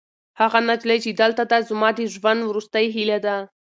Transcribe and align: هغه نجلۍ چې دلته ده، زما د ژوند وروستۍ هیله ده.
هغه 0.39 0.59
نجلۍ 0.69 0.97
چې 1.03 1.11
دلته 1.21 1.43
ده، 1.51 1.57
زما 1.69 1.89
د 1.97 1.99
ژوند 2.13 2.41
وروستۍ 2.45 2.85
هیله 2.95 3.17
ده. 3.25 3.35